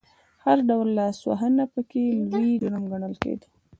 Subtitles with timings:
[0.45, 3.47] هر ډول لاسوهنه پکې لوی جرم ګڼل کېده.